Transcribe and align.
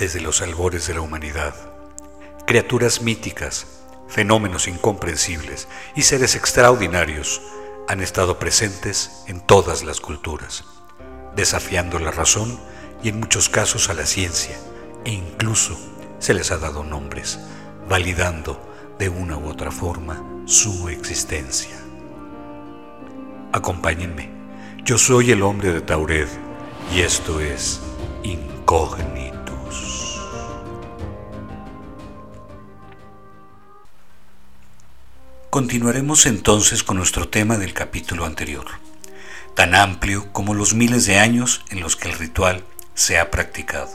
desde 0.00 0.22
los 0.22 0.40
albores 0.40 0.86
de 0.86 0.94
la 0.94 1.02
humanidad. 1.02 1.54
Criaturas 2.46 3.02
míticas, 3.02 3.66
fenómenos 4.08 4.66
incomprensibles 4.66 5.68
y 5.94 6.02
seres 6.02 6.34
extraordinarios 6.36 7.42
han 7.86 8.00
estado 8.00 8.38
presentes 8.38 9.24
en 9.26 9.42
todas 9.42 9.84
las 9.84 10.00
culturas, 10.00 10.64
desafiando 11.36 11.98
la 11.98 12.10
razón 12.10 12.58
y 13.02 13.10
en 13.10 13.20
muchos 13.20 13.50
casos 13.50 13.90
a 13.90 13.94
la 13.94 14.06
ciencia, 14.06 14.56
e 15.04 15.10
incluso 15.10 15.78
se 16.18 16.32
les 16.32 16.50
ha 16.50 16.56
dado 16.56 16.82
nombres, 16.82 17.38
validando 17.86 18.58
de 18.98 19.10
una 19.10 19.36
u 19.36 19.48
otra 19.48 19.70
forma 19.70 20.24
su 20.46 20.88
existencia. 20.88 21.76
Acompáñenme, 23.52 24.30
yo 24.82 24.96
soy 24.96 25.30
el 25.30 25.42
hombre 25.42 25.72
de 25.74 25.82
Taured 25.82 26.28
y 26.94 27.00
esto 27.00 27.38
es 27.40 27.80
Incógnitos. 28.22 29.39
Continuaremos 35.50 36.26
entonces 36.26 36.84
con 36.84 36.96
nuestro 36.96 37.28
tema 37.28 37.58
del 37.58 37.74
capítulo 37.74 38.24
anterior, 38.24 38.66
tan 39.56 39.74
amplio 39.74 40.32
como 40.32 40.54
los 40.54 40.74
miles 40.74 41.06
de 41.06 41.18
años 41.18 41.64
en 41.70 41.80
los 41.80 41.96
que 41.96 42.08
el 42.08 42.16
ritual 42.16 42.64
se 42.94 43.18
ha 43.18 43.32
practicado. 43.32 43.90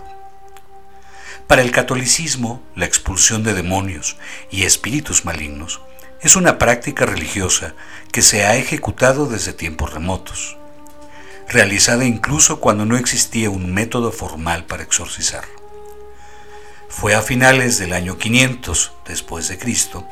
Para 1.48 1.62
el 1.62 1.72
catolicismo, 1.72 2.62
la 2.76 2.84
expulsión 2.84 3.46
de 3.46 3.54
demonios 3.54 4.18
y 4.52 4.64
espíritus 4.64 5.24
malignos 5.24 5.80
es 6.20 6.36
una 6.36 6.58
práctica 6.58 7.06
religiosa 7.06 7.74
que 8.12 8.22
se 8.22 8.46
ha 8.46 8.58
ejecutado 8.58 9.26
desde 9.26 9.54
tiempos 9.54 9.94
remotos, 9.94 10.58
realizada 11.48 12.04
incluso 12.04 12.60
cuando 12.60 12.86
no 12.86 12.98
existía 12.98 13.50
un 13.50 13.74
método 13.74 14.12
formal 14.12 14.66
para 14.66 14.84
exorcizar. 14.84 15.46
Fue 16.90 17.16
a 17.16 17.22
finales 17.22 17.78
del 17.78 17.94
año 17.94 18.18
500 18.18 18.92
después 19.08 19.48
de 19.48 19.58
Cristo 19.58 20.06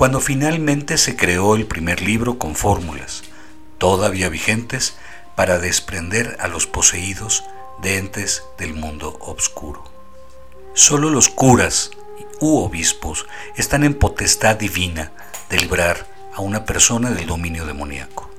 cuando 0.00 0.20
finalmente 0.20 0.96
se 0.96 1.14
creó 1.14 1.56
el 1.56 1.66
primer 1.66 2.00
libro 2.00 2.38
con 2.38 2.54
fórmulas, 2.54 3.22
todavía 3.76 4.30
vigentes, 4.30 4.94
para 5.36 5.58
desprender 5.58 6.38
a 6.40 6.48
los 6.48 6.66
poseídos 6.66 7.44
de 7.82 7.98
entes 7.98 8.44
del 8.56 8.72
mundo 8.72 9.18
obscuro. 9.20 9.84
Solo 10.72 11.10
los 11.10 11.28
curas 11.28 11.90
u 12.40 12.60
obispos 12.60 13.26
están 13.58 13.84
en 13.84 13.92
potestad 13.92 14.56
divina 14.56 15.12
de 15.50 15.58
librar 15.58 16.06
a 16.32 16.40
una 16.40 16.64
persona 16.64 17.10
del 17.10 17.26
dominio 17.26 17.66
demoníaco, 17.66 18.30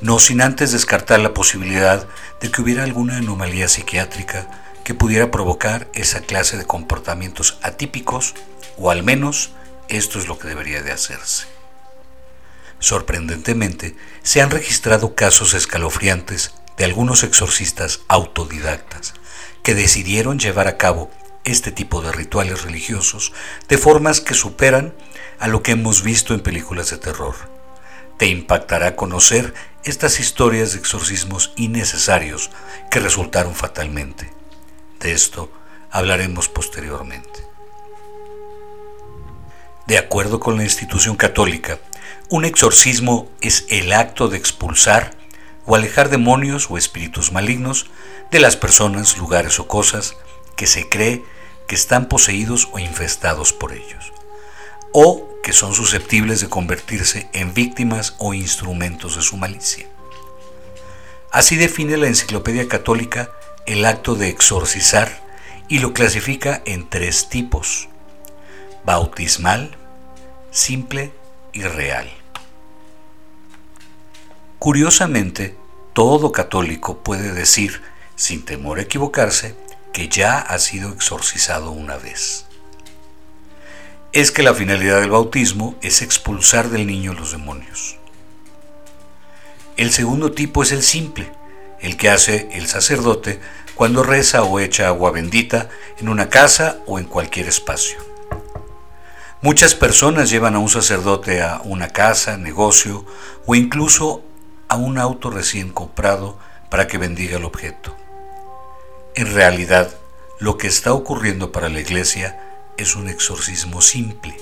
no 0.00 0.18
sin 0.18 0.42
antes 0.42 0.72
descartar 0.72 1.20
la 1.20 1.34
posibilidad 1.34 2.08
de 2.40 2.50
que 2.50 2.62
hubiera 2.62 2.82
alguna 2.82 3.18
anomalía 3.18 3.68
psiquiátrica 3.68 4.48
que 4.82 4.94
pudiera 4.94 5.30
provocar 5.30 5.86
esa 5.94 6.22
clase 6.22 6.56
de 6.56 6.64
comportamientos 6.64 7.58
atípicos, 7.62 8.34
o 8.76 8.90
al 8.90 9.04
menos 9.04 9.52
esto 9.90 10.18
es 10.18 10.28
lo 10.28 10.38
que 10.38 10.48
debería 10.48 10.82
de 10.82 10.92
hacerse. 10.92 11.46
Sorprendentemente, 12.78 13.94
se 14.22 14.40
han 14.40 14.50
registrado 14.50 15.14
casos 15.14 15.54
escalofriantes 15.54 16.54
de 16.76 16.84
algunos 16.84 17.24
exorcistas 17.24 18.00
autodidactas 18.08 19.14
que 19.62 19.74
decidieron 19.74 20.38
llevar 20.38 20.66
a 20.66 20.78
cabo 20.78 21.10
este 21.44 21.72
tipo 21.72 22.00
de 22.00 22.12
rituales 22.12 22.62
religiosos 22.62 23.32
de 23.68 23.78
formas 23.78 24.20
que 24.20 24.34
superan 24.34 24.94
a 25.38 25.48
lo 25.48 25.62
que 25.62 25.72
hemos 25.72 26.02
visto 26.02 26.34
en 26.34 26.40
películas 26.40 26.90
de 26.90 26.98
terror. 26.98 27.34
Te 28.16 28.26
impactará 28.26 28.96
conocer 28.96 29.54
estas 29.84 30.20
historias 30.20 30.72
de 30.72 30.78
exorcismos 30.78 31.52
innecesarios 31.56 32.50
que 32.90 33.00
resultaron 33.00 33.54
fatalmente. 33.54 34.32
De 35.00 35.12
esto 35.12 35.50
hablaremos 35.90 36.48
posteriormente. 36.48 37.49
De 39.90 39.98
acuerdo 39.98 40.38
con 40.38 40.56
la 40.56 40.62
institución 40.62 41.16
católica, 41.16 41.80
un 42.28 42.44
exorcismo 42.44 43.28
es 43.40 43.64
el 43.70 43.92
acto 43.92 44.28
de 44.28 44.36
expulsar 44.36 45.16
o 45.66 45.74
alejar 45.74 46.10
demonios 46.10 46.70
o 46.70 46.78
espíritus 46.78 47.32
malignos 47.32 47.90
de 48.30 48.38
las 48.38 48.54
personas, 48.54 49.18
lugares 49.18 49.58
o 49.58 49.66
cosas 49.66 50.14
que 50.54 50.68
se 50.68 50.88
cree 50.88 51.24
que 51.66 51.74
están 51.74 52.06
poseídos 52.06 52.68
o 52.70 52.78
infestados 52.78 53.52
por 53.52 53.72
ellos, 53.72 54.12
o 54.92 55.28
que 55.42 55.52
son 55.52 55.74
susceptibles 55.74 56.40
de 56.40 56.48
convertirse 56.48 57.28
en 57.32 57.52
víctimas 57.52 58.14
o 58.18 58.32
instrumentos 58.32 59.16
de 59.16 59.22
su 59.22 59.38
malicia. 59.38 59.88
Así 61.32 61.56
define 61.56 61.96
la 61.96 62.06
Enciclopedia 62.06 62.68
Católica 62.68 63.32
el 63.66 63.84
acto 63.84 64.14
de 64.14 64.28
exorcizar 64.28 65.20
y 65.66 65.80
lo 65.80 65.92
clasifica 65.94 66.62
en 66.64 66.88
tres 66.88 67.28
tipos, 67.28 67.88
bautismal, 68.84 69.79
simple 70.50 71.12
y 71.52 71.62
real. 71.62 72.10
Curiosamente, 74.58 75.56
todo 75.92 76.32
católico 76.32 76.98
puede 76.98 77.32
decir, 77.32 77.80
sin 78.16 78.44
temor 78.44 78.78
a 78.78 78.82
equivocarse, 78.82 79.54
que 79.92 80.08
ya 80.08 80.38
ha 80.38 80.58
sido 80.58 80.92
exorcizado 80.92 81.70
una 81.70 81.96
vez. 81.96 82.46
Es 84.12 84.30
que 84.30 84.42
la 84.42 84.54
finalidad 84.54 85.00
del 85.00 85.10
bautismo 85.10 85.76
es 85.82 86.02
expulsar 86.02 86.68
del 86.68 86.86
niño 86.86 87.14
los 87.14 87.32
demonios. 87.32 87.96
El 89.76 89.92
segundo 89.92 90.32
tipo 90.32 90.62
es 90.62 90.72
el 90.72 90.82
simple, 90.82 91.32
el 91.80 91.96
que 91.96 92.10
hace 92.10 92.48
el 92.52 92.66
sacerdote 92.66 93.40
cuando 93.74 94.02
reza 94.02 94.42
o 94.42 94.60
echa 94.60 94.88
agua 94.88 95.10
bendita 95.10 95.70
en 95.98 96.08
una 96.08 96.28
casa 96.28 96.80
o 96.86 96.98
en 96.98 97.06
cualquier 97.06 97.48
espacio. 97.48 98.09
Muchas 99.42 99.74
personas 99.74 100.28
llevan 100.28 100.54
a 100.54 100.58
un 100.58 100.68
sacerdote 100.68 101.40
a 101.40 101.62
una 101.64 101.88
casa, 101.88 102.36
negocio 102.36 103.06
o 103.46 103.54
incluso 103.54 104.22
a 104.68 104.76
un 104.76 104.98
auto 104.98 105.30
recién 105.30 105.70
comprado 105.70 106.38
para 106.68 106.86
que 106.86 106.98
bendiga 106.98 107.38
el 107.38 107.46
objeto. 107.46 107.96
En 109.14 109.32
realidad, 109.32 109.96
lo 110.40 110.58
que 110.58 110.66
está 110.66 110.92
ocurriendo 110.92 111.52
para 111.52 111.70
la 111.70 111.80
iglesia 111.80 112.38
es 112.76 112.96
un 112.96 113.08
exorcismo 113.08 113.80
simple 113.80 114.36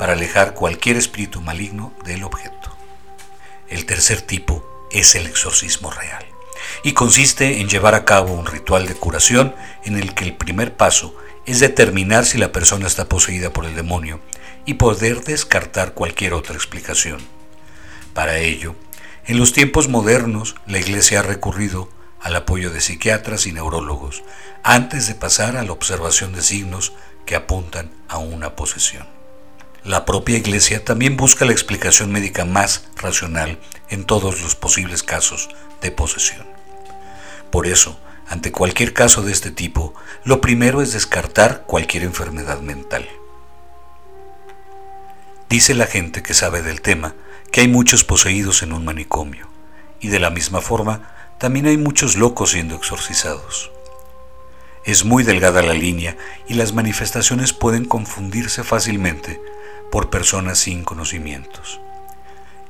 para 0.00 0.14
alejar 0.14 0.54
cualquier 0.54 0.96
espíritu 0.96 1.40
maligno 1.40 1.92
del 2.04 2.24
objeto. 2.24 2.76
El 3.68 3.86
tercer 3.86 4.20
tipo 4.20 4.88
es 4.90 5.14
el 5.14 5.26
exorcismo 5.26 5.92
real 5.92 6.26
y 6.82 6.92
consiste 6.92 7.60
en 7.60 7.68
llevar 7.68 7.94
a 7.94 8.04
cabo 8.04 8.32
un 8.32 8.46
ritual 8.46 8.88
de 8.88 8.96
curación 8.96 9.54
en 9.84 9.96
el 9.96 10.12
que 10.12 10.24
el 10.24 10.36
primer 10.36 10.76
paso 10.76 11.14
es 11.46 11.60
determinar 11.60 12.26
si 12.26 12.38
la 12.38 12.52
persona 12.52 12.86
está 12.86 13.08
poseída 13.08 13.52
por 13.52 13.64
el 13.64 13.74
demonio 13.74 14.20
y 14.66 14.74
poder 14.74 15.22
descartar 15.24 15.94
cualquier 15.94 16.34
otra 16.34 16.54
explicación. 16.54 17.20
Para 18.14 18.38
ello, 18.38 18.74
en 19.26 19.38
los 19.38 19.52
tiempos 19.52 19.88
modernos 19.88 20.56
la 20.66 20.78
Iglesia 20.78 21.20
ha 21.20 21.22
recurrido 21.22 21.88
al 22.20 22.36
apoyo 22.36 22.70
de 22.70 22.80
psiquiatras 22.80 23.46
y 23.46 23.52
neurólogos 23.52 24.22
antes 24.62 25.06
de 25.06 25.14
pasar 25.14 25.56
a 25.56 25.64
la 25.64 25.72
observación 25.72 26.32
de 26.32 26.42
signos 26.42 26.92
que 27.24 27.36
apuntan 27.36 27.90
a 28.08 28.18
una 28.18 28.56
posesión. 28.56 29.06
La 29.84 30.04
propia 30.04 30.36
Iglesia 30.36 30.84
también 30.84 31.16
busca 31.16 31.46
la 31.46 31.52
explicación 31.52 32.12
médica 32.12 32.44
más 32.44 32.84
racional 32.96 33.58
en 33.88 34.04
todos 34.04 34.42
los 34.42 34.54
posibles 34.54 35.02
casos 35.02 35.48
de 35.80 35.90
posesión. 35.90 36.46
Por 37.50 37.66
eso, 37.66 37.98
ante 38.30 38.52
cualquier 38.52 38.94
caso 38.94 39.22
de 39.22 39.32
este 39.32 39.50
tipo, 39.50 39.92
lo 40.22 40.40
primero 40.40 40.82
es 40.82 40.92
descartar 40.92 41.64
cualquier 41.66 42.04
enfermedad 42.04 42.60
mental. 42.60 43.08
Dice 45.48 45.74
la 45.74 45.86
gente 45.86 46.22
que 46.22 46.32
sabe 46.32 46.62
del 46.62 46.80
tema 46.80 47.16
que 47.50 47.62
hay 47.62 47.66
muchos 47.66 48.04
poseídos 48.04 48.62
en 48.62 48.72
un 48.72 48.84
manicomio, 48.84 49.48
y 49.98 50.08
de 50.08 50.20
la 50.20 50.30
misma 50.30 50.60
forma 50.60 51.10
también 51.38 51.66
hay 51.66 51.76
muchos 51.76 52.16
locos 52.16 52.52
siendo 52.52 52.76
exorcizados. 52.76 53.72
Es 54.84 55.04
muy 55.04 55.24
delgada 55.24 55.60
la 55.60 55.74
línea 55.74 56.16
y 56.46 56.54
las 56.54 56.72
manifestaciones 56.72 57.52
pueden 57.52 57.84
confundirse 57.84 58.62
fácilmente 58.62 59.42
por 59.90 60.08
personas 60.08 60.60
sin 60.60 60.84
conocimientos. 60.84 61.80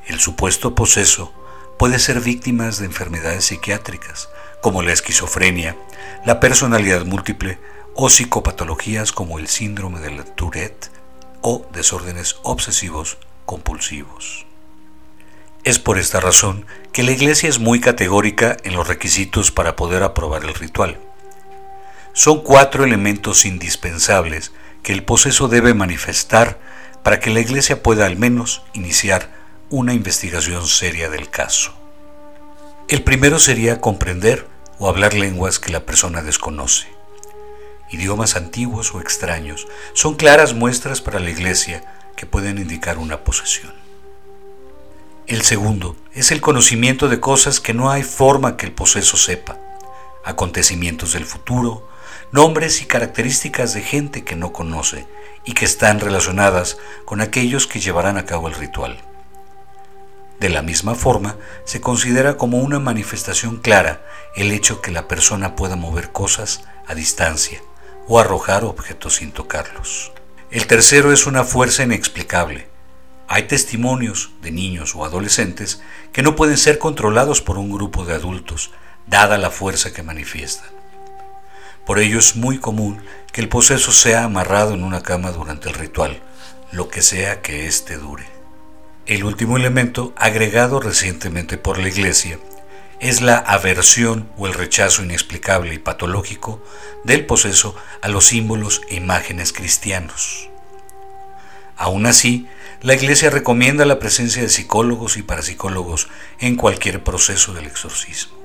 El 0.06 0.20
supuesto 0.20 0.74
poseso 0.74 1.34
puede 1.78 1.98
ser 1.98 2.22
víctima 2.22 2.70
de 2.70 2.86
enfermedades 2.86 3.44
psiquiátricas, 3.44 4.30
como 4.60 4.82
la 4.82 4.92
esquizofrenia, 4.92 5.76
la 6.24 6.40
personalidad 6.40 7.04
múltiple 7.04 7.58
o 7.94 8.08
psicopatologías 8.08 9.12
como 9.12 9.38
el 9.38 9.48
síndrome 9.48 10.00
de 10.00 10.22
Tourette 10.22 10.90
o 11.40 11.66
desórdenes 11.72 12.36
obsesivos 12.42 13.18
compulsivos. 13.46 14.46
Es 15.64 15.78
por 15.78 15.98
esta 15.98 16.20
razón 16.20 16.66
que 16.92 17.02
la 17.02 17.12
Iglesia 17.12 17.48
es 17.48 17.58
muy 17.58 17.80
categórica 17.80 18.56
en 18.64 18.74
los 18.74 18.88
requisitos 18.88 19.50
para 19.50 19.76
poder 19.76 20.02
aprobar 20.02 20.44
el 20.44 20.54
ritual. 20.54 20.98
Son 22.12 22.42
cuatro 22.42 22.84
elementos 22.84 23.44
indispensables 23.44 24.52
que 24.82 24.92
el 24.92 25.04
poseso 25.04 25.48
debe 25.48 25.74
manifestar 25.74 26.58
para 27.02 27.20
que 27.20 27.30
la 27.30 27.40
Iglesia 27.40 27.82
pueda 27.82 28.06
al 28.06 28.16
menos 28.16 28.62
iniciar 28.72 29.30
una 29.68 29.94
investigación 29.94 30.66
seria 30.66 31.10
del 31.10 31.30
caso. 31.30 31.72
El 32.88 33.02
primero 33.02 33.38
sería 33.38 33.80
comprender 33.80 34.46
o 34.80 34.88
hablar 34.88 35.14
lenguas 35.14 35.60
que 35.60 35.70
la 35.70 35.86
persona 35.86 36.22
desconoce. 36.22 36.88
idiomas 37.90 38.36
antiguos 38.36 38.94
o 38.94 39.00
extraños, 39.00 39.66
son 39.94 40.14
claras 40.14 40.54
muestras 40.54 41.00
para 41.00 41.18
la 41.18 41.28
Iglesia 41.28 41.84
que 42.16 42.24
pueden 42.24 42.58
indicar 42.58 42.98
una 42.98 43.24
posesión. 43.24 43.74
El 45.26 45.42
segundo 45.42 45.96
es 46.14 46.30
el 46.30 46.40
conocimiento 46.40 47.08
de 47.08 47.20
cosas 47.20 47.60
que 47.60 47.74
no 47.74 47.90
hay 47.90 48.04
forma 48.04 48.56
que 48.56 48.66
el 48.66 48.72
poseso 48.72 49.16
sepa, 49.16 49.58
acontecimientos 50.24 51.12
del 51.12 51.26
futuro, 51.26 51.88
nombres 52.32 52.80
y 52.80 52.86
características 52.86 53.74
de 53.74 53.82
gente 53.82 54.24
que 54.24 54.36
no 54.36 54.52
conoce 54.52 55.06
y 55.44 55.52
que 55.52 55.64
están 55.64 56.00
relacionadas 56.00 56.78
con 57.04 57.20
aquellos 57.20 57.66
que 57.66 57.80
llevarán 57.80 58.18
a 58.18 58.24
cabo 58.24 58.48
el 58.48 58.54
ritual. 58.54 58.98
De 60.40 60.48
la 60.48 60.62
misma 60.62 60.94
forma, 60.94 61.37
se 61.64 61.82
considera 61.82 62.38
como 62.38 62.60
una 62.60 62.78
manifestación 62.78 63.58
clara 63.58 64.06
el 64.34 64.52
hecho 64.52 64.81
que 64.81 64.90
la 64.90 65.06
persona 65.06 65.54
pueda 65.54 65.76
mover 65.76 66.12
cosas 66.12 66.62
a 66.87 66.94
distancia 66.94 67.60
o 68.08 68.19
arrojar 68.19 68.64
objetos 68.64 69.16
sin 69.16 69.32
tocarlos. 69.32 70.12
El 70.50 70.66
tercero 70.66 71.12
es 71.12 71.26
una 71.26 71.44
fuerza 71.44 71.82
inexplicable. 71.82 72.69
Hay 73.28 73.42
testimonios 73.48 74.31
de 74.40 74.50
niños 74.50 74.96
o 74.96 75.04
adolescentes 75.04 75.82
que 76.10 76.22
no 76.22 76.37
pueden 76.37 76.56
ser 76.56 76.78
controlados 76.78 77.42
por 77.42 77.58
un 77.58 77.70
grupo 77.70 78.06
de 78.06 78.14
adultos, 78.14 78.70
dada 79.06 79.37
la 79.37 79.50
fuerza 79.50 79.92
que 79.92 80.02
manifiestan. 80.02 80.70
Por 81.84 81.98
ello 81.98 82.19
es 82.19 82.34
muy 82.34 82.58
común 82.58 83.02
que 83.31 83.42
el 83.42 83.50
poseso 83.50 83.92
sea 83.92 84.25
amarrado 84.25 84.72
en 84.72 84.84
una 84.84 85.02
cama 85.02 85.32
durante 85.32 85.69
el 85.69 85.75
ritual, 85.75 86.22
lo 86.72 86.88
que 86.88 87.02
sea 87.02 87.42
que 87.42 87.66
éste 87.66 87.98
dure. 87.98 88.29
El 89.10 89.24
último 89.24 89.56
elemento, 89.56 90.12
agregado 90.16 90.78
recientemente 90.78 91.58
por 91.58 91.80
la 91.80 91.88
Iglesia, 91.88 92.38
es 93.00 93.20
la 93.22 93.38
aversión 93.38 94.30
o 94.36 94.46
el 94.46 94.54
rechazo 94.54 95.02
inexplicable 95.02 95.74
y 95.74 95.80
patológico 95.80 96.62
del 97.02 97.26
poseso 97.26 97.74
a 98.02 98.08
los 98.08 98.26
símbolos 98.26 98.82
e 98.88 98.94
imágenes 98.94 99.52
cristianos. 99.52 100.48
Aún 101.76 102.06
así, 102.06 102.46
la 102.82 102.94
Iglesia 102.94 103.30
recomienda 103.30 103.84
la 103.84 103.98
presencia 103.98 104.42
de 104.42 104.48
psicólogos 104.48 105.16
y 105.16 105.22
parapsicólogos 105.24 106.08
en 106.38 106.54
cualquier 106.54 107.02
proceso 107.02 107.52
del 107.52 107.66
exorcismo. 107.66 108.38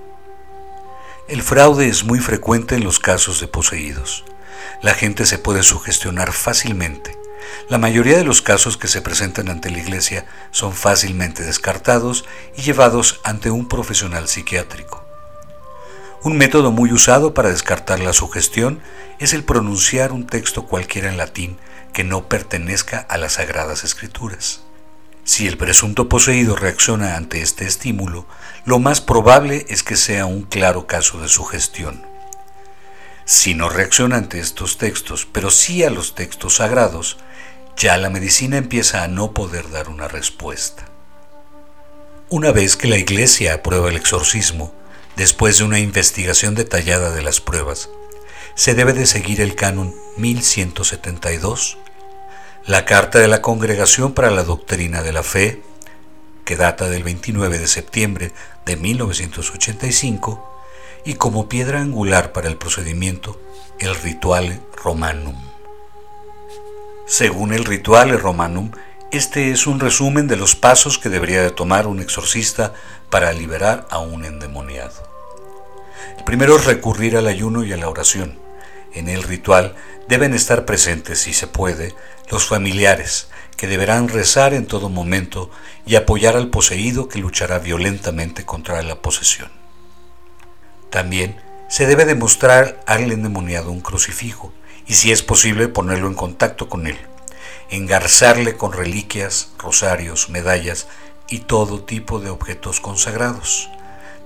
El 1.28 1.44
fraude 1.44 1.90
es 1.90 2.06
muy 2.06 2.18
frecuente 2.18 2.74
en 2.74 2.84
los 2.84 2.98
casos 2.98 3.40
de 3.40 3.48
poseídos. 3.48 4.26
La 4.82 4.96
gente 4.96 5.28
se 5.28 5.38
puede 5.38 5.62
sugestionar 5.62 6.34
fácilmente. 6.34 7.16
La 7.70 7.78
mayoría 7.78 8.18
de 8.18 8.24
los 8.24 8.42
casos 8.42 8.78
que 8.78 8.88
se 8.88 9.02
presentan 9.02 9.50
ante 9.50 9.72
la 9.72 9.80
iglesia 9.80 10.26
son 10.52 10.74
fácilmente 10.74 11.44
descartados 11.44 12.26
y 12.56 12.62
llevados 12.62 13.20
ante 13.24 13.50
un 13.52 13.68
profesional 13.68 14.28
psiquiátrico. 14.28 15.04
Un 16.24 16.38
método 16.38 16.72
muy 16.72 16.92
usado 16.92 17.34
para 17.34 17.50
descartar 17.50 18.00
la 18.00 18.14
sugestión 18.14 18.82
es 19.20 19.34
el 19.34 19.44
pronunciar 19.44 20.12
un 20.12 20.26
texto 20.26 20.66
cualquiera 20.66 21.10
en 21.10 21.18
latín 21.18 21.58
que 21.94 22.04
no 22.04 22.28
pertenezca 22.28 23.00
a 23.00 23.18
las 23.18 23.34
sagradas 23.34 23.84
escrituras. 23.84 24.62
Si 25.24 25.48
el 25.48 25.58
presunto 25.58 26.10
poseído 26.10 26.56
reacciona 26.56 27.16
ante 27.16 27.42
este 27.42 27.66
estímulo, 27.66 28.28
lo 28.66 28.80
más 28.80 29.02
probable 29.02 29.66
es 29.70 29.82
que 29.82 29.96
sea 29.96 30.26
un 30.26 30.44
claro 30.44 30.88
caso 30.88 31.20
de 31.20 31.28
sugestión. 31.28 32.06
Si 33.26 33.56
no 33.56 33.70
reacciona 33.70 34.18
ante 34.18 34.40
estos 34.40 34.78
textos, 34.78 35.28
pero 35.32 35.50
sí 35.50 35.84
a 35.84 35.90
los 35.90 36.14
textos 36.14 36.58
sagrados, 36.58 37.18
ya 37.78 37.98
la 37.98 38.10
medicina 38.10 38.58
empieza 38.58 39.04
a 39.04 39.08
no 39.08 39.34
poder 39.34 39.70
dar 39.70 39.90
una 39.90 40.08
respuesta. 40.08 40.86
Una 42.30 42.52
vez 42.52 42.76
que 42.76 42.88
la 42.88 42.98
Iglesia 42.98 43.54
aprueba 43.54 43.90
el 43.90 43.96
exorcismo, 43.96 44.74
después 45.16 45.58
de 45.58 45.64
una 45.64 45.80
investigación 45.80 46.56
detallada 46.56 47.12
de 47.12 47.22
las 47.22 47.42
pruebas, 47.42 47.90
se 48.56 48.74
debe 48.74 48.94
de 48.94 49.06
seguir 49.06 49.42
el 49.42 49.56
canon 49.56 49.94
1172 50.18 51.78
la 52.68 52.84
Carta 52.84 53.20
de 53.20 53.28
la 53.28 53.44
Congregación 53.44 54.14
para 54.14 54.32
la 54.32 54.44
Doctrina 54.44 55.04
de 55.04 55.14
la 55.14 55.22
Fe, 55.22 55.62
que 56.46 56.56
data 56.56 56.90
del 56.90 57.04
29 57.04 57.60
de 57.60 57.68
septiembre 57.68 58.32
de 58.66 58.76
1985, 58.76 60.64
y 61.06 61.14
como 61.14 61.48
piedra 61.48 61.80
angular 61.80 62.32
para 62.32 62.48
el 62.48 62.58
procedimiento, 62.58 63.40
el 63.78 63.94
Rituale 63.94 64.62
Romanum. 64.84 65.55
Según 67.08 67.54
el 67.54 67.66
Rituale 67.66 68.18
Romanum, 68.18 68.72
este 69.12 69.52
es 69.52 69.68
un 69.68 69.80
resumen 69.80 70.28
de 70.28 70.38
los 70.38 70.56
pasos 70.56 70.98
que 70.98 71.10
debería 71.10 71.44
de 71.44 71.52
tomar 71.52 71.86
un 71.86 72.00
exorcista 72.00 72.74
para 73.12 73.32
liberar 73.32 73.86
a 73.92 74.00
un 74.00 74.26
endemoniado. 74.26 75.08
El 76.18 76.24
primero 76.24 76.56
es 76.56 76.66
recurrir 76.66 77.16
al 77.16 77.28
ayuno 77.28 77.64
y 77.64 77.72
a 77.72 77.78
la 77.78 77.90
oración. 77.90 78.40
En 78.92 79.08
el 79.08 79.22
ritual 79.22 79.76
deben 80.08 80.34
estar 80.34 80.66
presentes, 80.66 81.20
si 81.20 81.34
se 81.34 81.46
puede, 81.46 81.94
los 82.32 82.48
familiares, 82.48 83.28
que 83.56 83.68
deberán 83.68 84.08
rezar 84.08 84.56
en 84.56 84.66
todo 84.66 84.90
momento 84.90 85.52
y 85.86 85.98
apoyar 85.98 86.36
al 86.36 86.50
poseído 86.50 87.08
que 87.08 87.20
luchará 87.20 87.60
violentamente 87.60 88.46
contra 88.46 88.82
la 88.82 88.96
posesión. 88.96 89.52
También 90.90 91.40
se 91.70 91.86
debe 91.86 92.06
demostrar 92.06 92.80
al 92.88 93.12
endemoniado 93.12 93.72
un 93.72 93.82
crucifijo 93.82 94.52
y 94.88 94.94
si 94.96 95.12
es 95.12 95.24
posible 95.24 95.68
ponerlo 95.68 96.08
en 96.08 96.14
contacto 96.14 96.70
con 96.70 96.88
él, 96.88 96.98
engarzarle 97.70 98.58
con 98.58 98.74
reliquias, 98.74 99.50
rosarios, 99.58 100.30
medallas 100.30 100.88
y 101.28 101.40
todo 101.40 101.84
tipo 101.84 102.20
de 102.20 102.30
objetos 102.30 102.80
consagrados. 102.80 103.70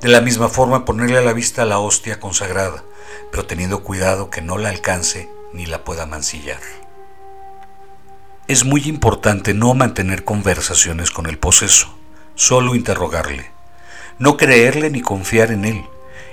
De 0.01 0.09
la 0.09 0.21
misma 0.21 0.49
forma 0.49 0.85
ponerle 0.85 1.17
a 1.17 1.21
la 1.21 1.33
vista 1.33 1.65
la 1.65 1.79
hostia 1.79 2.19
consagrada, 2.19 2.83
pero 3.31 3.45
teniendo 3.45 3.83
cuidado 3.83 4.29
que 4.29 4.41
no 4.41 4.57
la 4.57 4.69
alcance 4.69 5.29
ni 5.53 5.65
la 5.65 5.83
pueda 5.83 6.05
mancillar. 6.05 6.61
Es 8.47 8.65
muy 8.65 8.81
importante 8.85 9.53
no 9.53 9.73
mantener 9.75 10.23
conversaciones 10.23 11.11
con 11.11 11.27
el 11.27 11.37
poseso, 11.37 11.93
solo 12.35 12.75
interrogarle. 12.75 13.51
No 14.17 14.37
creerle 14.37 14.89
ni 14.89 15.01
confiar 15.01 15.51
en 15.51 15.65
él. 15.65 15.85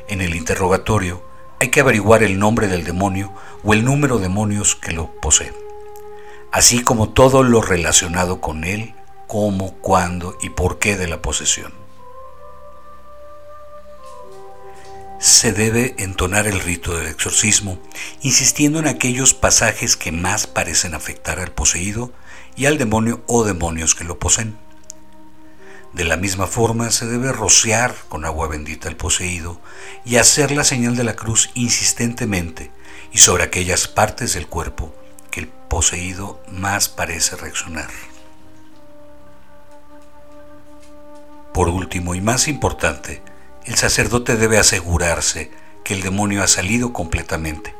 En 0.09 0.21
el 0.21 0.35
interrogatorio 0.35 1.23
hay 1.61 1.69
que 1.69 1.81
averiguar 1.81 2.23
el 2.23 2.39
nombre 2.39 2.69
del 2.69 2.85
demonio 2.85 3.33
o 3.65 3.73
el 3.73 3.85
número 3.85 4.17
de 4.17 4.25
demonios 4.25 4.77
que 4.77 4.93
lo 4.93 5.13
poseen, 5.21 5.55
así 6.53 6.83
como 6.83 7.11
todo 7.11 7.43
lo 7.43 7.63
relacionado 7.63 8.41
con 8.41 8.65
él, 8.65 8.95
cómo, 9.27 9.75
cuándo 9.75 10.37
y 10.43 10.51
por 10.51 10.79
qué 10.79 10.97
de 10.97 11.09
la 11.09 11.23
posesión. 11.23 11.87
se 15.19 15.53
debe 15.53 15.95
entonar 15.99 16.47
el 16.47 16.61
rito 16.61 16.97
del 16.97 17.09
exorcismo, 17.09 17.79
insistiendo 18.23 18.79
en 18.79 18.87
aquellos 18.87 19.35
pasajes 19.35 19.97
que 19.97 20.13
más 20.13 20.47
parecen 20.47 20.95
afectar 20.95 21.41
al 21.41 21.53
poseído 21.53 22.13
y 22.55 22.67
al 22.67 22.79
demonio 22.79 23.23
o 23.27 23.45
demonios 23.45 23.95
que 23.95 24.05
lo 24.05 24.19
poseen. 24.19 24.66
De 25.93 26.05
la 26.05 26.17
misma 26.17 26.47
forma 26.47 26.91
se 26.91 27.07
debe 27.07 27.33
rociar 27.33 27.95
con 28.09 28.25
agua 28.25 28.49
bendita 28.49 28.89
al 28.89 28.97
poseído 28.97 29.61
y 30.05 30.17
hacer 30.17 30.51
la 30.51 30.65
señal 30.65 30.97
de 30.97 31.05
la 31.05 31.17
cruz 31.17 31.51
insistentemente 31.55 32.71
y 33.13 33.19
sobre 33.19 33.45
aquellas 33.45 33.89
partes 33.89 34.35
del 34.35 34.47
cuerpo 34.47 34.95
que 35.31 35.41
el 35.41 35.49
poseído 35.49 36.43
más 36.51 36.89
parece 36.89 37.37
reaccionar. 37.37 37.89
Por 41.55 41.69
último 41.69 42.15
y 42.15 42.21
más 42.21 42.49
importante, 42.49 43.23
el 43.65 43.77
sacerdote 43.77 44.37
debe 44.37 44.59
asegurarse 44.59 45.51
que 45.85 45.95
el 45.95 46.03
demonio 46.03 46.43
ha 46.43 46.49
salido 46.49 46.93
completamente, 46.93 47.75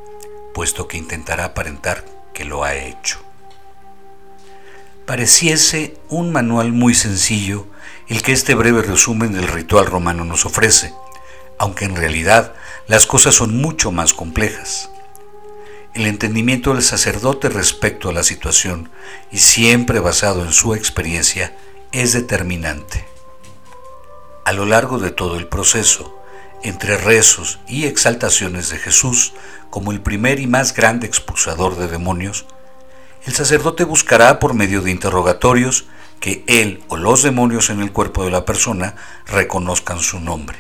puesto 0.55 0.89
que 0.89 0.97
intentará 0.97 1.45
aparentar 1.45 2.05
que 2.33 2.47
lo 2.47 2.65
ha 2.65 2.75
hecho. 2.75 3.26
Pareciese 5.07 5.97
un 6.09 6.33
manual 6.33 6.73
muy 6.73 6.93
sencillo 6.93 7.69
el 8.09 8.23
que 8.23 8.33
este 8.33 8.57
breve 8.57 8.83
resumen 8.83 9.33
del 9.33 9.47
ritual 9.47 9.87
romano 9.87 10.25
nos 10.25 10.45
ofrece, 10.47 10.93
aunque 11.59 11.85
en 11.85 11.95
realidad 11.95 12.55
las 12.89 13.07
cosas 13.07 13.37
son 13.37 13.57
mucho 13.57 13.93
más 13.93 14.13
complejas. 14.13 14.91
El 15.95 16.09
entendimiento 16.09 16.75
del 16.75 16.83
sacerdote 16.83 17.49
respecto 17.49 18.09
a 18.09 18.13
la 18.13 18.25
situación, 18.25 18.91
y 19.31 19.39
siempre 19.39 20.01
basado 20.01 20.45
en 20.45 20.53
su 20.53 20.75
experiencia, 20.75 21.57
es 21.93 22.13
determinante. 22.13 23.07
A 24.45 24.53
lo 24.53 24.67
largo 24.67 24.99
de 24.99 25.13
todo 25.13 25.37
el 25.37 25.47
proceso, 25.47 26.21
entre 26.65 26.97
rezos 26.97 27.61
y 27.69 27.85
exaltaciones 27.85 28.71
de 28.71 28.79
Jesús 28.79 29.35
como 29.71 29.93
el 29.93 30.01
primer 30.01 30.41
y 30.41 30.49
más 30.49 30.75
grande 30.75 31.07
expulsador 31.07 31.77
de 31.77 31.87
demonios, 31.87 32.45
el 33.27 33.35
sacerdote 33.35 33.85
buscará 33.85 34.39
por 34.39 34.55
medio 34.55 34.83
de 34.83 34.93
interrogatorios 34.93 35.87
que 36.21 36.45
él 36.47 36.83
o 36.89 36.97
los 36.97 37.23
demonios 37.23 37.71
en 37.71 37.83
el 37.83 37.93
cuerpo 37.93 38.25
de 38.25 38.31
la 38.31 38.45
persona 38.45 38.95
reconozcan 39.27 39.99
su 39.99 40.21
nombre. 40.21 40.59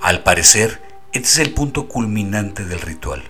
Al 0.00 0.22
parecer, 0.24 0.82
este 1.12 1.28
es 1.28 1.38
el 1.38 1.54
punto 1.54 1.88
culminante 1.88 2.64
del 2.64 2.80
ritual. 2.80 3.22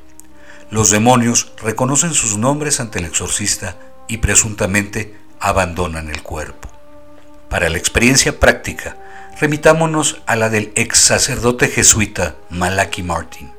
Los 0.71 0.91
demonios 0.91 1.53
reconocen 1.63 2.15
sus 2.15 2.39
nombres 2.39 2.81
ante 2.81 2.99
el 2.99 3.05
exorcista 3.05 3.77
y 4.09 4.17
presuntamente 4.17 5.15
abandonan 5.39 6.09
el 6.09 6.23
cuerpo. 6.23 6.71
Para 7.51 7.69
la 7.69 7.79
experiencia 7.79 8.41
práctica, 8.41 8.97
remitámonos 9.39 10.23
a 10.27 10.37
la 10.37 10.49
del 10.49 10.73
ex 10.75 10.99
sacerdote 10.99 11.69
jesuita 11.69 12.35
Malaki 12.49 13.03
Martin, 13.03 13.53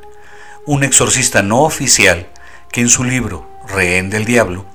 un 0.66 0.84
exorcista 0.84 1.44
no 1.44 1.62
oficial 1.62 2.28
que 2.72 2.82
en 2.82 2.90
su 2.90 3.04
libro 3.04 3.50
Rehén 3.68 4.10
del 4.10 4.26
Diablo 4.26 4.66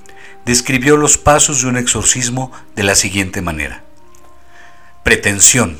describió 0.45 0.97
los 0.97 1.17
pasos 1.17 1.61
de 1.61 1.67
un 1.67 1.77
exorcismo 1.77 2.51
de 2.75 2.83
la 2.83 2.95
siguiente 2.95 3.41
manera. 3.41 3.83
Pretensión, 5.03 5.77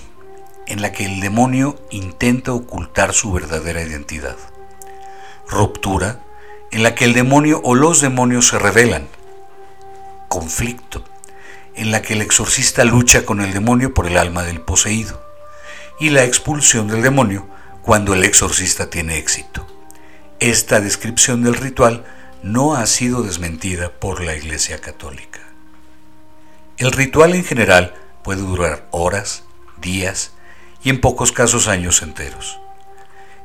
en 0.67 0.82
la 0.82 0.91
que 0.91 1.05
el 1.05 1.20
demonio 1.20 1.79
intenta 1.91 2.53
ocultar 2.53 3.13
su 3.13 3.32
verdadera 3.32 3.82
identidad. 3.82 4.38
Ruptura, 5.50 6.22
en 6.72 6.84
la 6.84 6.96
que 6.96 7.05
el 7.05 7.13
demonio 7.13 7.62
o 7.63 7.75
los 7.75 8.01
demonios 8.01 8.48
se 8.48 8.60
revelan. 8.60 9.08
Conflicto, 10.29 11.03
en 11.75 11.91
la 11.91 12.01
que 12.01 12.13
el 12.13 12.22
exorcista 12.22 12.84
lucha 12.84 13.25
con 13.25 13.41
el 13.41 13.53
demonio 13.53 13.93
por 13.93 14.08
el 14.08 14.17
alma 14.17 14.43
del 14.43 14.62
poseído. 14.62 15.22
Y 16.00 16.10
la 16.10 16.24
expulsión 16.24 16.88
del 16.88 17.01
demonio 17.01 17.48
cuando 17.82 18.13
el 18.13 18.24
exorcista 18.24 18.89
tiene 18.89 19.17
éxito. 19.17 19.67
Esta 20.44 20.82
descripción 20.82 21.42
del 21.42 21.56
ritual 21.56 22.04
no 22.42 22.76
ha 22.76 22.86
sido 22.86 23.24
desmentida 23.24 23.94
por 23.94 24.22
la 24.22 24.36
Iglesia 24.36 24.82
Católica. 24.82 25.40
El 26.76 26.92
ritual 26.92 27.34
en 27.34 27.46
general 27.46 27.94
puede 28.26 28.42
durar 28.42 28.86
horas, 28.92 29.44
días 29.80 30.34
y 30.84 30.90
en 30.90 31.00
pocos 31.00 31.32
casos 31.32 31.70
años 31.70 32.02
enteros. 32.02 32.60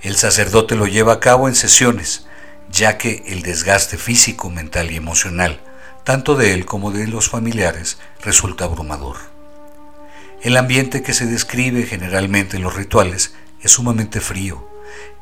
El 0.03 0.17
sacerdote 0.17 0.75
lo 0.75 0.89
lleva 0.89 1.13
a 1.13 1.21
cabo 1.21 1.47
en 1.47 1.55
sesiones, 1.55 2.27
ya 2.69 2.99
que 2.99 3.23
el 3.29 3.43
desgaste 3.43 3.97
físico, 3.97 4.51
mental 4.51 4.91
y 4.91 4.97
emocional, 4.97 5.61
tanto 6.03 6.35
de 6.35 6.53
él 6.53 6.67
como 6.67 6.91
de 6.91 7.07
los 7.07 7.29
familiares, 7.29 7.99
resulta 8.25 8.65
abrumador. 8.65 9.19
El 10.43 10.57
ambiente 10.57 11.05
que 11.05 11.15
se 11.15 11.27
describe 11.27 11.85
generalmente 11.85 12.57
en 12.57 12.65
los 12.65 12.75
rituales 12.75 13.35
es 13.61 13.71
sumamente 13.71 14.21
frío, 14.21 14.69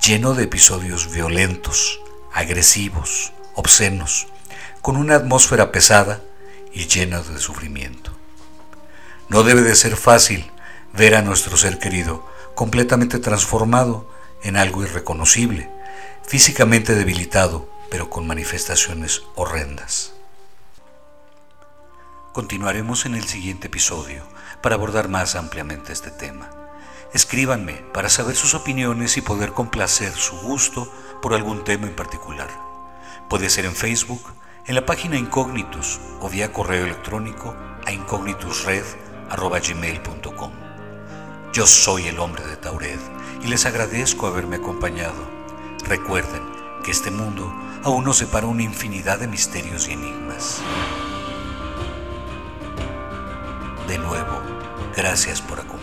lleno 0.04 0.35
de 0.35 0.44
episodios 0.44 1.12
violentos, 1.12 2.00
agresivos, 2.32 3.32
obscenos, 3.54 4.28
con 4.82 4.96
una 4.96 5.16
atmósfera 5.16 5.73
pesada 5.73 6.23
y 6.73 6.87
llena 6.87 7.20
de 7.20 7.38
sufrimiento. 7.40 8.12
No 9.28 9.42
debe 9.42 9.62
de 9.62 9.75
ser 9.75 9.96
fácil 9.96 10.50
ver 10.92 11.14
a 11.14 11.23
nuestro 11.23 11.56
ser 11.56 11.78
querido 11.78 12.26
completamente 12.54 13.18
transformado 13.18 14.08
en 14.42 14.56
algo 14.56 14.82
irreconocible, 14.82 15.70
físicamente 16.23 16.94
debilitado, 16.94 17.68
pero 17.90 18.11
con 18.11 18.26
manifestaciones 18.26 19.23
horrendas. 19.35 20.12
Continuaremos 22.32 23.06
en 23.06 23.14
el 23.14 23.25
siguiente 23.25 23.68
episodio 23.68 24.23
para 24.62 24.75
abordar 24.75 25.08
más 25.08 25.35
ampliamente 25.37 25.92
este 25.92 26.11
tema. 26.11 26.55
Escríbanme 27.16 27.73
para 27.94 28.11
saber 28.11 28.37
sus 28.37 28.52
opiniones 28.52 29.16
y 29.16 29.23
poder 29.23 29.52
complacer 29.52 30.12
su 30.12 30.37
gusto 30.37 30.92
por 31.23 31.32
algún 31.32 31.64
tema 31.64 31.87
en 31.87 31.96
particular. 31.96 32.50
Puede 33.30 33.49
ser 33.49 33.64
en 33.64 33.75
Facebook, 33.75 34.20
en 34.66 34.75
la 34.75 34.85
página 34.85 35.16
Incógnitos 35.16 35.99
o 36.20 36.28
vía 36.28 36.52
correo 36.52 36.85
electrónico 36.85 37.56
a 37.87 37.92
incognitusred.gmail.com. 37.92 40.52
Yo 41.54 41.66
soy 41.66 42.08
el 42.08 42.18
hombre 42.18 42.44
de 42.44 42.56
Tauret 42.56 43.00
y 43.42 43.46
les 43.46 43.64
agradezco 43.64 44.26
haberme 44.26 44.56
acompañado. 44.56 45.26
Recuerden 45.88 46.42
que 46.85 46.90
este 46.90 47.11
mundo 47.11 47.50
aún 47.82 48.04
nos 48.04 48.18
separa 48.18 48.46
una 48.46 48.62
infinidad 48.62 49.20
de 49.20 49.26
misterios 49.26 49.88
y 49.88 49.92
enigmas. 49.92 50.61
De 53.88 53.96
nuevo, 53.96 54.42
gracias 54.94 55.40
por 55.40 55.61
acompañarme. 55.61 55.75